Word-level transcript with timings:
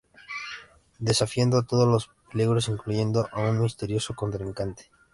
Desafiando 0.97 1.61
todos 1.61 1.87
los 1.87 2.09
peligros 2.31 2.69
incluyendo 2.69 3.29
a 3.31 3.41
un 3.43 3.61
misterioso 3.61 4.15
contrincante. 4.15 4.89